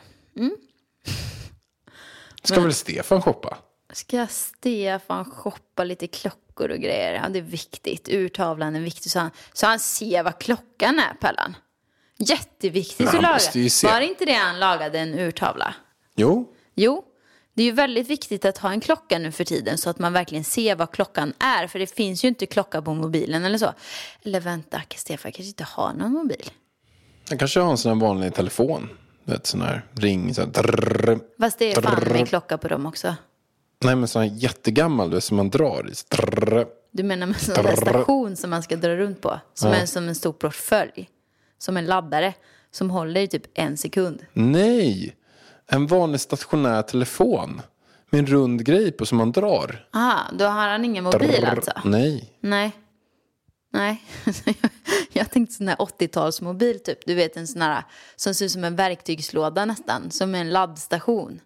[2.44, 3.58] Ska väl Stefan shoppa?
[3.94, 7.14] Ska Stefan shoppa lite klockor och grejer.
[7.14, 8.10] Ja, det är viktigt.
[8.10, 9.12] Urtavlan är viktig.
[9.12, 11.56] Så han, så han ser vad klockan är, Pellan.
[12.18, 13.68] Jätteviktigt Men att laga.
[13.84, 15.76] Var inte det han lagade en urtavla?
[16.18, 17.04] Jo, Jo,
[17.54, 20.14] det är ju väldigt viktigt att ha en klocka nu för tiden så att man
[20.14, 21.68] verkligen ser vad klockan är.
[21.68, 23.74] För det finns ju inte klocka på mobilen eller så.
[24.24, 26.50] Eller vänta, Stefan kanske inte har någon mobil.
[27.30, 28.90] han kanske har en sån här vanlig telefon.
[29.24, 30.34] Du vet, sån här ring.
[30.34, 31.20] Sån här drrrr.
[31.40, 32.16] Fast det är fan Drrrr.
[32.16, 33.16] en klocka på dem också.
[33.84, 35.94] Nej, men sån här jättegammal, du vet, som man drar i.
[36.16, 36.66] Drrrr.
[36.92, 39.40] Du menar med en sån där station som man ska dra runt på?
[39.54, 41.10] Som är som en stor portfölj.
[41.58, 42.34] Som en laddare.
[42.72, 44.26] Som håller i typ en sekund.
[44.34, 45.16] Nej,
[45.68, 47.62] en vanlig stationär telefon.
[48.10, 49.88] Med en rund grej på som man drar.
[49.94, 51.46] Aha, då har han ingen mobil Drrrr.
[51.46, 51.72] alltså?
[51.86, 52.34] Nej.
[52.40, 52.72] Nej.
[53.74, 54.04] Nej.
[55.12, 57.06] jag tänkte sån här 80-talsmobil typ.
[57.06, 57.84] Du vet en sån här
[58.16, 60.12] som ser ut som en verktygslåda nästan.
[60.12, 61.42] Som en laddstation.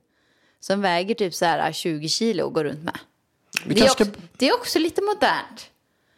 [0.60, 3.00] Som väger typ så här 20 kilo och går runt med.
[3.66, 5.70] Vi Det är, också, ska, det är också lite modernt.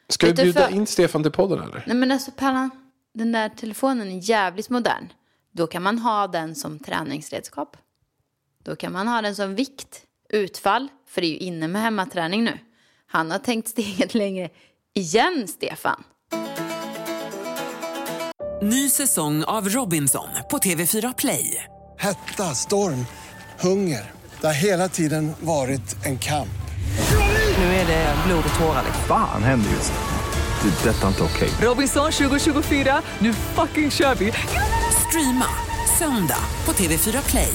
[0.09, 1.83] ska vi bjuda för- in Stefan till podden eller?
[1.87, 2.69] Nej men alltså Pallan,
[3.13, 5.07] den där telefonen är jävligt modern.
[5.51, 7.77] Då kan man ha den som träningsredskap.
[8.65, 12.43] Då kan man ha den som vikt, utfall, för det är ju inne med hemmaträning
[12.43, 12.59] nu.
[13.07, 14.49] Han har tänkt steget längre
[14.93, 16.03] igen, Stefan.
[18.61, 21.63] Ny säsong av Robinson på TV4 Play.
[21.99, 23.05] Hetta, storm,
[23.59, 24.11] hunger.
[24.41, 26.49] Det har hela tiden varit en kamp.
[27.57, 28.83] Nu är det blod och tårar.
[28.85, 29.03] liksom.
[29.07, 30.69] Fan händer just nu.
[30.69, 30.89] Det.
[30.89, 31.49] är Detta är inte okej.
[31.61, 34.33] Robinson 2024, nu fucking kör vi!
[35.07, 35.47] Streama
[35.99, 37.53] söndag på TV4 Play.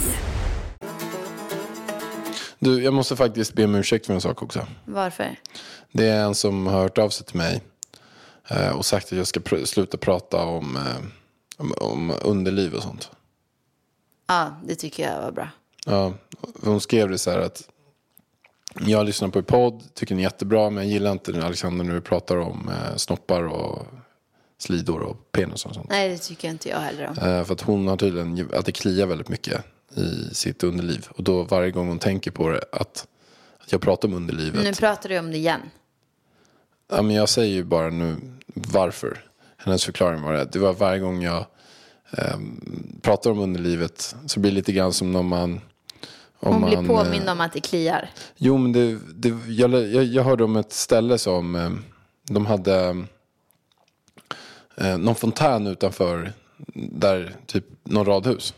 [2.58, 4.66] Du, jag måste faktiskt be om ursäkt för en sak också.
[4.84, 5.36] Varför?
[5.92, 7.62] Det är en som har hört av sig till mig
[8.48, 10.82] eh, och sagt att jag ska pr- sluta prata om, eh,
[11.56, 13.10] om, om underliv och sånt.
[14.26, 15.48] Ja, det tycker jag var bra.
[15.86, 16.12] Ja,
[16.62, 17.68] hon skrev det så här att
[18.80, 21.94] jag lyssnar på er podd, tycker ni är jättebra, men jag gillar inte Alexander när
[21.94, 23.86] du pratar om eh, snoppar och
[24.58, 25.90] slidor och penis och sånt.
[25.90, 27.18] Nej, det tycker inte jag heller om.
[27.18, 29.64] Eh, för att hon har tydligen att det kliar väldigt mycket
[29.96, 31.06] i sitt underliv.
[31.10, 33.06] Och då varje gång hon tänker på det, att,
[33.58, 34.64] att jag pratar om underlivet.
[34.64, 35.60] Nu pratar du om det igen.
[36.90, 38.16] Ja, men jag säger ju bara nu
[38.54, 39.24] varför.
[39.56, 40.44] Hennes förklaring var det.
[40.44, 41.46] Det var varje gång jag
[42.10, 45.60] ehm, pratar om underlivet så blir det lite grann som när man...
[46.40, 48.10] Om Hon blir man, påmind eh, om att det kliar.
[48.36, 51.70] Jo, men det, det, jag, jag, jag hörde om ett ställe som eh,
[52.28, 53.06] de hade
[54.76, 56.32] eh, någon fontän utanför
[56.74, 58.54] där typ någon radhus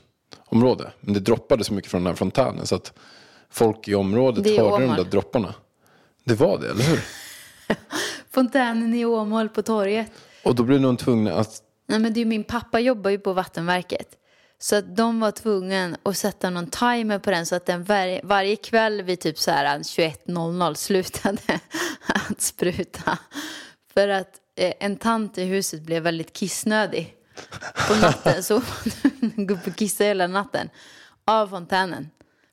[0.50, 0.92] område.
[1.00, 2.92] Men det droppade så mycket från den här fontänen så att
[3.50, 4.96] folk i området hörde de Åmål.
[4.96, 5.54] där dropparna.
[6.24, 7.00] Det var det, eller hur?
[8.30, 10.12] Fontänen i Åmål på torget.
[10.44, 13.32] Och då blev någon tvungen att Nej men det är min pappa jobbar ju på
[13.32, 14.16] Vattenverket.
[14.58, 18.26] Så att de var tvungna att sätta någon timer på den så att den var,
[18.26, 21.40] varje kväll vid typ så här 21.00 slutade
[22.06, 23.18] att spruta.
[23.94, 27.14] För att eh, en tant i huset blev väldigt kissnödig
[27.88, 28.42] på natten.
[28.42, 30.70] Så hon var tvungen att gå upp och kissa hela natten
[31.24, 32.10] av fontänen.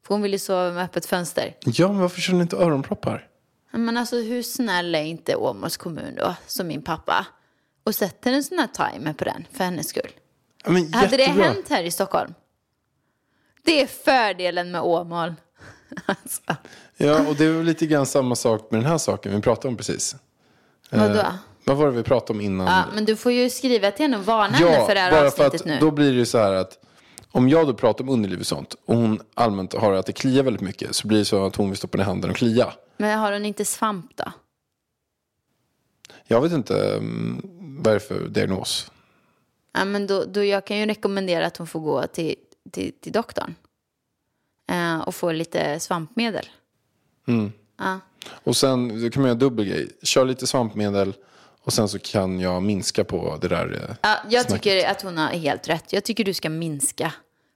[0.08, 1.56] För hon ville sova med öppet fönster.
[1.66, 3.28] Ja, men varför kör ni inte öronproppar?
[3.72, 7.26] Men alltså hur snäll är inte Åmåls kommun då, som min pappa?
[7.84, 10.12] Och sätter en sån här timer på den för hennes skull.
[10.66, 12.34] Men Hade det hänt här i Stockholm?
[13.64, 15.36] Det är fördelen med Åmål.
[16.06, 16.42] Alltså,
[16.98, 19.68] Ja, och det är väl lite grann samma sak med den här saken vi pratade
[19.68, 20.16] om precis.
[20.90, 21.24] vadå?
[21.68, 22.68] Vad var det vi pratade om innan?
[22.68, 25.32] Ja, men du får ju skriva till henne och varna henne för det här bara
[25.32, 25.78] för att nu.
[25.80, 26.80] då blir det ju så här att
[27.32, 30.44] om jag då pratar om underliv och sånt och hon allmänt har att det kliar
[30.44, 32.74] väldigt mycket så blir det så att hon vill stoppa ner handen och klia.
[32.98, 34.32] Men har hon inte svamp då?
[36.28, 37.42] Jag vet inte um,
[37.84, 38.92] vad är det för diagnos.
[39.74, 42.36] Ja, men då, då jag kan ju rekommendera att hon får gå till,
[42.72, 43.56] till, till doktorn.
[44.70, 46.46] Eh, och få lite svampmedel.
[47.78, 48.00] Ja.
[48.44, 49.90] Och sen då kan man göra dubbel grej.
[50.04, 51.14] Kör lite svampmedel
[51.68, 53.74] och sen så kan jag minska på det där.
[53.90, 54.64] eh, Ja, jag snacket.
[54.64, 55.94] tycker att hon har helt rätt.
[55.94, 57.14] Jag tycker du ska minska.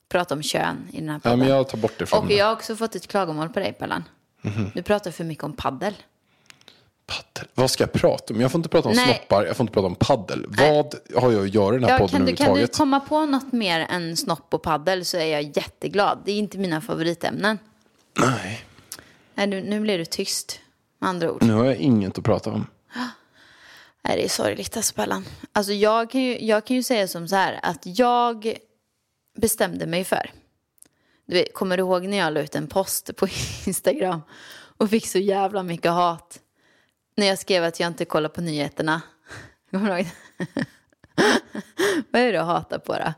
[0.09, 1.39] Prata om kön i den här Ja, podden.
[1.39, 2.35] men jag tar bort det från Och mig.
[2.35, 4.03] jag har också fått ett klagomål på dig, Pellan.
[4.41, 4.71] Mhm.
[4.75, 5.93] Du pratar för mycket om paddel.
[7.05, 7.49] Paddel.
[7.53, 8.41] Vad ska jag prata om?
[8.41, 9.05] Jag får inte prata om Nej.
[9.05, 10.45] snoppar, jag får inte prata om paddel.
[10.47, 12.99] Vad har jag att göra i den här Ja, podden kan, du, kan du komma
[12.99, 16.21] på något mer än snopp och paddel så är jag jätteglad.
[16.25, 17.57] Det är inte mina favoritämnen.
[18.19, 18.65] Nej,
[19.35, 20.59] Nej, nu, nu blir du tyst,
[20.99, 21.43] med andra ord.
[21.43, 22.65] nu har jag inget att prata om.
[24.03, 25.25] Nej, det är sorgligt alltså, Pellan.
[25.51, 28.57] Alltså, jag, kan ju, jag kan ju säga som så här att jag
[29.37, 30.31] bestämde mig för.
[31.25, 33.27] Du vet, kommer du ihåg när jag la ut en post på
[33.65, 34.21] Instagram
[34.77, 36.39] och fick så jävla mycket hat?
[37.15, 39.01] När jag skrev att jag inte kollar på nyheterna.
[39.71, 40.07] Kommer du ihåg?
[42.11, 43.13] Vad är det att hata på då?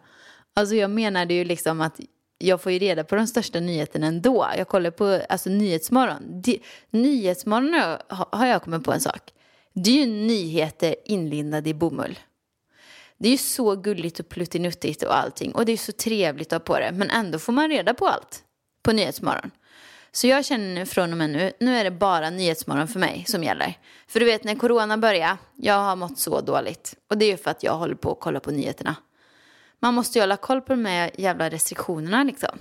[0.53, 1.99] Alltså jag menade ju liksom att
[2.37, 4.47] jag får ju reda på de största nyheterna ändå.
[4.57, 6.43] Jag kollar på alltså, Nyhetsmorgon.
[6.89, 9.31] Nyhetsmorgon har, har jag kommit på en sak.
[9.73, 12.19] Det är ju nyheter inlindade i bomull.
[13.17, 15.55] Det är ju så gulligt och pluttinuttigt och allting.
[15.55, 16.91] Och det är så trevligt att ha på det.
[16.91, 18.43] Men ändå får man reda på allt
[18.83, 19.51] på Nyhetsmorgon.
[20.11, 23.25] Så jag känner nu från och med nu, nu är det bara Nyhetsmorgon för mig
[23.27, 23.77] som gäller.
[24.07, 26.95] För du vet när corona började, jag har mått så dåligt.
[27.09, 28.95] Och det är ju för att jag håller på att kolla på nyheterna.
[29.79, 32.59] Man måste ju hålla koll på de här jävla restriktionerna liksom.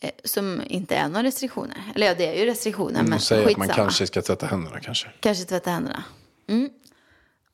[0.00, 1.92] Eh, Som inte är några restriktioner.
[1.94, 3.00] Eller ja, det är ju restriktioner.
[3.02, 3.74] Men Man säger att man skitsamma.
[3.84, 5.08] kanske ska tvätta händerna kanske.
[5.20, 6.04] Kanske tvätta händerna.
[6.48, 6.70] Mm.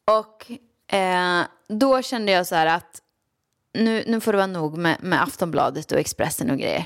[0.05, 0.51] Och
[0.95, 3.01] eh, då kände jag så här att
[3.75, 6.85] nu, nu får det vara nog med, med Aftonbladet och Expressen och grejer.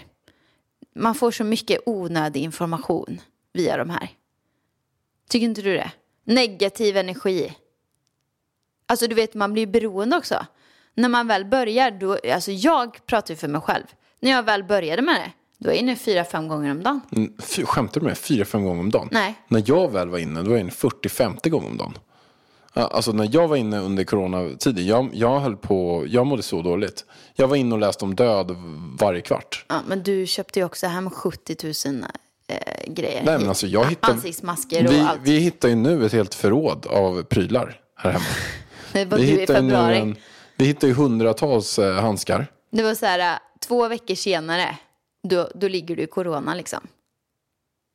[0.94, 3.20] Man får så mycket onödig information
[3.52, 4.08] via de här.
[5.28, 5.90] Tycker inte du det?
[6.24, 7.56] Negativ energi.
[8.86, 10.46] Alltså du vet, man blir beroende också.
[10.94, 13.84] När man väl börjar, då, alltså jag pratar ju för mig själv.
[14.20, 15.32] När jag väl började med det,
[15.64, 17.00] är jag inne fyra, fem gånger om dagen.
[17.16, 18.18] Mm, fy- Skämtar du med?
[18.18, 19.08] Fyra, fem gånger om dagen?
[19.12, 19.34] Nej.
[19.48, 21.98] När jag väl var inne, då var jag inne 40-50 gånger om dagen.
[22.72, 27.04] Alltså när jag var inne under coronatiden, jag, jag höll på, jag mådde så dåligt.
[27.34, 28.56] Jag var inne och läste om död
[29.00, 29.64] varje kvart.
[29.68, 31.56] Ja, men du köpte ju också hem 70
[31.88, 32.04] 000
[32.48, 33.22] eh, grejer.
[33.24, 35.20] Nej, men alltså jag hittar, Ansiktsmasker och vi, allt.
[35.22, 38.24] vi hittar ju nu ett helt förråd av prylar här hemma.
[38.92, 39.98] det var Vi du i hittar, nu februari.
[39.98, 40.16] en,
[40.56, 42.46] vi hittar ju hundratals eh, handskar.
[42.72, 44.76] Det var så här, äh, två veckor senare,
[45.28, 46.86] då, då ligger du i corona liksom.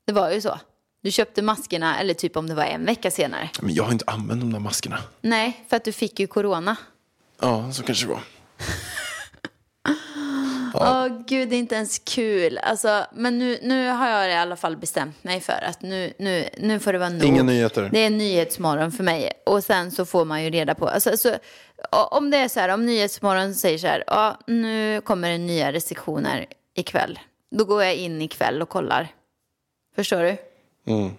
[0.08, 0.60] Det var ju så.
[1.04, 3.50] Du köpte maskerna, eller typ om det var en vecka senare.
[3.62, 5.00] Men jag har inte använt de där maskerna.
[5.22, 6.76] Nej, för att du fick ju corona.
[7.39, 8.22] Ja, så kanske det var.
[10.76, 12.58] Åh gud, det är inte ens kul.
[12.58, 16.50] Alltså, men nu, nu har jag i alla fall bestämt mig för att nu, nu,
[16.58, 17.24] nu får det vara nog.
[17.24, 17.89] Inga nyheter.
[17.93, 19.32] Det är nyhetsmorgon för mig.
[19.46, 20.88] Och sen så får man ju reda på.
[20.88, 21.30] Alltså,
[21.91, 25.38] o- om det är så här, om Nyhetsmorgon säger så här, ja nu kommer det
[25.38, 27.19] nya restriktioner ikväll.
[27.49, 29.07] Då går jag in ikväll och kollar.
[29.95, 30.38] Förstår du?
[30.91, 31.12] Mm.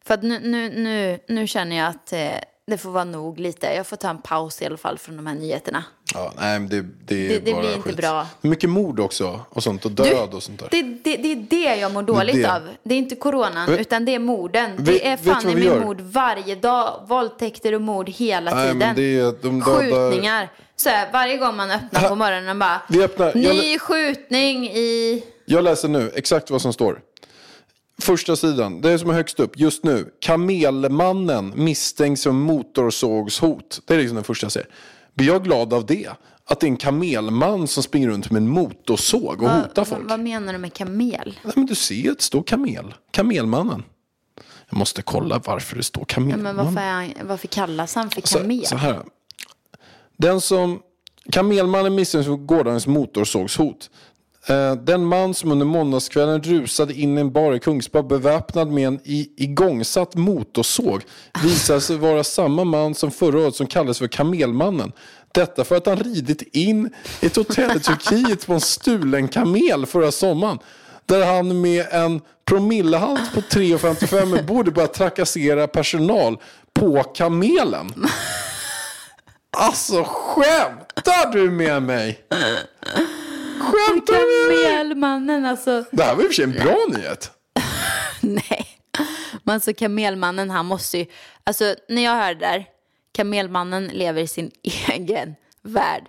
[0.00, 3.66] För att nu, nu, nu, nu känner jag att eh, det får vara nog lite.
[3.66, 5.84] Jag får ta en paus i alla fall från de här nyheterna.
[6.14, 7.96] Ja, nej, det, det, Det- det blir inte skit.
[7.96, 8.26] bra.
[8.40, 10.68] Mycket mord också och sånt och död och sånt där.
[10.70, 12.62] Det, det, det är det jag mår dåligt av.
[12.82, 14.76] Det är inte coronan, Vet- utan det är morden.
[14.76, 15.80] Vet- det är du fan i gör?
[15.80, 17.04] mord varje dag.
[17.08, 18.88] Våldtäkter och mord hela Nej, tiden.
[18.98, 20.48] är de dödar- Skjutningar.
[20.76, 22.80] Så här, varje gång man öppnar på morgonen bara...
[22.88, 25.22] Vi öppnar- jag Ny lä- skjutning i...
[25.46, 27.00] Jag läser nu exakt vad som står.
[27.98, 30.10] Första sidan, det är som är högst upp just nu.
[30.20, 33.80] Kamelmannen misstänks som motorsågshot.
[33.86, 34.68] Det är liksom den första jag ser.
[35.14, 36.08] Blir jag glad av det?
[36.46, 40.02] Att det är en kamelman som springer runt med en motorsåg och hotar folk.
[40.08, 41.38] Vad menar du med kamel?
[41.44, 42.94] Nej, men du ser det står kamel.
[43.10, 43.82] Kamelmannen.
[44.70, 46.42] Jag måste kolla varför det står Ja, kamelman.
[46.42, 48.66] men varför, han, varför kallas han för Så, kamel?
[48.66, 49.02] så här.
[50.16, 50.80] Den som...
[51.32, 53.90] Kamelmannen misstänks för gårdagens motorsågshot.
[54.46, 58.86] Eh, den man som under måndagskvällen rusade in i en bar i Kungsbad beväpnad med
[58.86, 61.02] en igångsatt motorsåg
[61.42, 64.92] visade sig vara samma man som förra året som kallades för Kamelmannen.
[65.32, 69.86] Detta för att han ridit in i ett hotell i Turkiet på en stulen kamel
[69.86, 70.58] förra sommaren.
[71.06, 76.36] Där han med en promillehalt på 3,55 borde börja trakassera personal
[76.74, 77.94] på kamelen.
[79.56, 82.18] Alltså skämtar du med mig?
[83.72, 84.66] Skämtar du?
[84.68, 85.84] Kamelmannen, alltså.
[85.90, 87.30] Det här var i och för sig en bra nyhet.
[88.20, 88.66] Nej.
[89.42, 91.06] Men alltså kamelmannen, han måste ju...
[91.44, 92.64] Alltså när jag hör det där,
[93.14, 94.50] kamelmannen lever i sin
[94.88, 96.02] egen värld.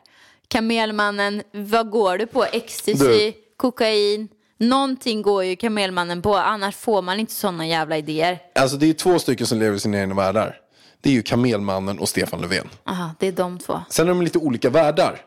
[0.48, 2.46] Kamelmannen, vad går du på?
[2.46, 3.34] Ecstasy, Du.
[3.58, 4.28] kokain?
[4.58, 8.39] Någonting går ju kamelmannen på, annars får man inte sådana jävla idéer.
[8.56, 10.58] Alltså det är två stycken som lever i sina egna världar.
[11.02, 12.70] Det är ju Kamelmannen och Stefan Löfven.
[12.86, 13.82] Aha, det är de två.
[13.89, 15.22] Sen är de lite olika världar.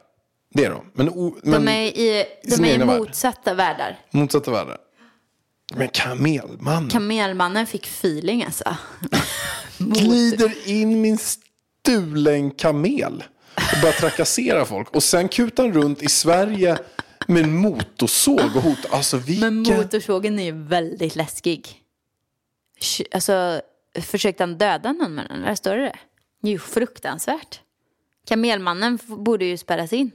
[0.54, 0.90] Det är de.
[0.94, 2.98] Men, o, men De är i, de är i egna värld.
[3.00, 3.98] motsatta världar.
[4.10, 4.78] motsatta världar.
[5.74, 8.76] Men Kamelmannen Kamelmannen fick feeling alltså.
[9.78, 14.90] glider in min stulen kamel och börjar trakassera folk.
[14.90, 16.78] Och sen kutar han runt i Sverige
[17.26, 18.96] med en motorsåg och hotar.
[18.96, 19.50] Alltså vilka...
[19.50, 21.82] Men motorsågen är ju väldigt läskig.
[23.12, 23.60] Alltså,
[24.00, 25.42] försökte han döda någon med den?
[25.42, 25.98] Där står det det.
[26.48, 27.60] Är ju fruktansvärt.
[28.26, 30.10] Kamelmannen borde ju spärras in.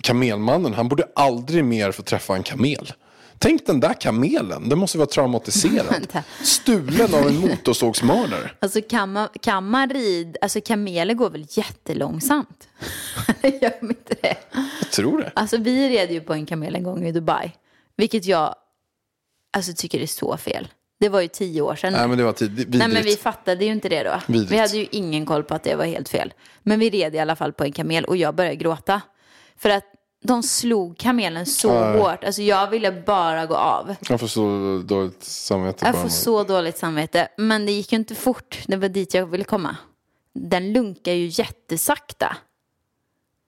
[0.00, 2.92] Kamelmannen, han borde aldrig mer få träffa en kamel.
[3.38, 6.06] Tänk den där kamelen, den måste vara traumatiserad.
[6.42, 8.50] Stulen av en motorsågsmördare.
[8.60, 12.68] Alltså kan man, kan man rid, alltså kameler går väl jättelångsamt?
[13.42, 14.36] Gör de inte det?
[14.80, 15.32] Jag tror det.
[15.34, 17.52] Alltså vi red ju på en kamel en gång i Dubai.
[17.96, 18.54] Vilket jag
[19.52, 20.68] alltså, tycker är så fel.
[21.00, 21.92] Det var ju tio år sedan.
[21.92, 22.74] Nej men det var tid.
[22.74, 24.20] Nej men vi fattade ju inte det då.
[24.26, 24.52] Vidrigt.
[24.52, 26.34] Vi hade ju ingen koll på att det var helt fel.
[26.62, 29.00] Men vi red i alla fall på en kamel och jag började gråta.
[29.58, 29.84] För att
[30.24, 32.24] de slog kamelen så hårt.
[32.24, 33.94] Alltså jag ville bara gå av.
[34.08, 35.86] Jag får så dåligt samvete.
[35.86, 37.28] Jag får så dåligt samvete.
[37.36, 38.58] Men det gick ju inte fort.
[38.66, 39.76] Det var dit jag ville komma.
[40.34, 42.36] Den lunkar ju jättesakta.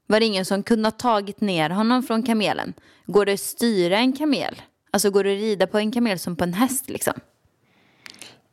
[0.06, 2.74] Var det ingen som kunde ha tagit ner honom från kamelen?
[3.06, 4.62] Går det att styra en kamel?
[4.90, 7.14] Alltså går det att rida på en kamel som på en häst liksom?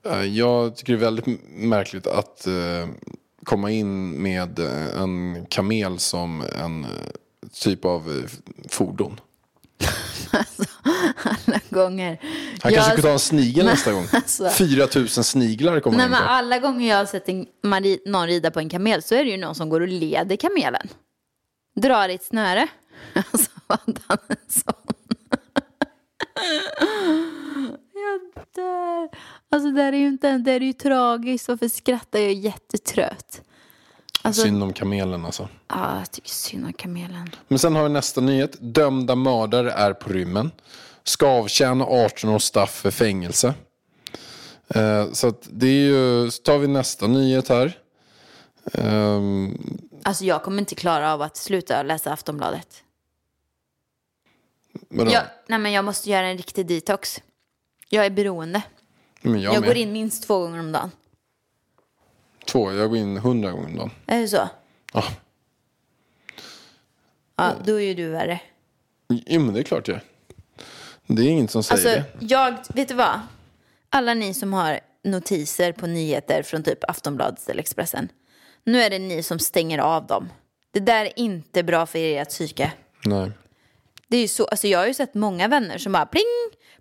[0.06, 2.88] Eh, Jag tycker det är väldigt märkligt att eh,
[3.43, 6.86] komma in med eh, en kamel som en
[7.62, 8.30] typ av eh,
[8.70, 9.20] fordon.
[11.24, 12.20] Alla gånger.
[12.62, 14.06] Han Jag- kanske skulle ta en snigel nästa gång.
[14.12, 16.28] alltså- 4 000 sniglar kommer Nej men på.
[16.30, 19.24] alla gånger jag har sett en, man ri- någon rida på en kamel så är
[19.26, 20.88] det ju någon som går och leder kamelen.
[21.76, 22.68] Drar i ett snöre.
[23.32, 24.74] Alltså vad han en sån.
[27.93, 29.10] Jag dör.
[29.51, 31.47] Alltså det är ju inte, det är ju tragiskt.
[31.47, 33.41] Varför skrattar jag jättetrött?
[34.26, 35.50] Alltså, Synd om kamelen alltså.
[35.68, 37.30] ja, jag tycker synd om kamelen.
[37.48, 38.56] Men sen har vi nästa nyhet.
[38.60, 40.52] Dömda mördare är på rymmen.
[41.04, 43.54] Ska avtjäna 18 års straff för fängelse.
[44.68, 47.78] Eh, så det är ju, så tar vi nästa nyhet här.
[48.74, 52.84] Ehm, Alltså jag kommer inte klara av att sluta läsa Aftonbladet.
[54.90, 55.12] vadå?
[55.12, 57.22] Jag, nej men jag måste göra en riktig detox.
[57.90, 58.62] Jag är beroende.
[59.22, 60.92] Men jag, Jag, går in minst två gånger om dagen.
[62.56, 63.91] Två, jag går in hundra gånger om dagen.
[64.06, 64.49] Är det så?
[64.93, 65.03] Ja.
[67.36, 68.39] Ja, då är ju du värre.
[69.08, 69.99] Jo men det är klart jag.
[71.08, 72.26] Det är ingen som säger Alltså, det.
[72.26, 73.20] jag, vet du vad?
[73.89, 78.10] Alla ni som har notiser på nyheter från typ Aftonbladet eller Expressen.
[78.64, 80.30] Nu är det ni som stänger av dem.
[80.72, 82.72] Det där är inte bra för ert psyke.
[83.06, 83.32] Nej.
[84.08, 86.24] Det är ju så, alltså jag har ju sett många vänner som bara pling,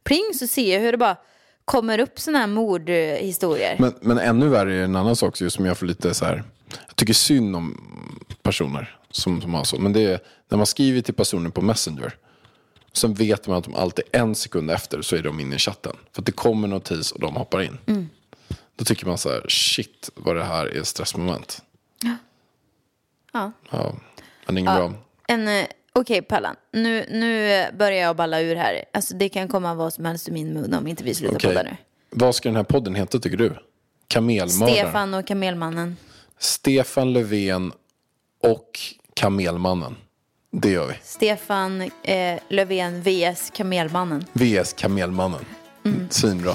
[0.03, 1.16] pling, så ser jag hur det bara
[1.65, 3.77] kommer upp sådana här mordhistorier.
[3.79, 6.45] Men, men ännu värre är en annan sak just som jag får lite så här.
[6.87, 7.81] Jag tycker synd om
[8.43, 9.79] personer som, som har så.
[9.79, 12.17] Men det är när man skriver till personer på Messenger.
[12.93, 15.97] Sen vet man att de alltid en sekund efter så är de inne i chatten.
[16.12, 17.79] För att det kommer notis och de hoppar in.
[17.87, 18.09] Mm.
[18.77, 21.62] Då tycker man så här, shit vad det här är stressmoment.
[22.03, 23.53] Ja.
[23.71, 23.95] Ja,
[24.47, 24.93] men det är inget bra.
[25.29, 25.67] En, eh,
[25.99, 28.85] Okej Pallan, nu, nu börjar jag balla ur här.
[28.93, 31.51] Alltså det kan komma vad som helst ur min mun om inte vi slutar Okej.
[31.51, 31.77] podda nu.
[32.11, 33.57] Vad ska den här podden heta tycker du?
[34.09, 34.75] Kamelmördaren?
[34.75, 35.97] Stefan och Kamelmannen.
[36.39, 37.73] Stefan Löfven
[38.43, 38.81] och
[39.15, 39.97] Kamelmannen.
[40.51, 40.95] Det gör vi.
[41.03, 44.25] Stefan eh, Löfven vs Kamelmannen.
[44.33, 45.45] VS Kamelmannen.
[45.85, 46.07] Mm.
[46.11, 46.55] Svinbra.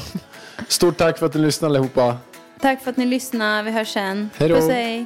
[0.68, 2.18] Stort tack för att ni lyssnade allihopa.
[2.62, 3.64] Tack för att ni lyssnade.
[3.64, 4.30] Vi hörs sen.
[4.38, 4.56] Hej då.
[4.56, 5.06] Puss hej.